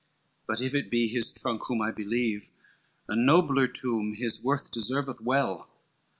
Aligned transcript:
LVI 0.01 0.41
"But 0.47 0.61
if 0.61 0.73
it 0.73 0.89
be 0.89 1.07
his 1.09 1.31
trunk 1.31 1.61
whom 1.67 1.79
I 1.83 1.91
believe, 1.91 2.49
A 3.07 3.15
nobler 3.15 3.67
tomb 3.67 4.15
his 4.15 4.41
worth 4.43 4.71
deserveth 4.71 5.21
well." 5.21 5.69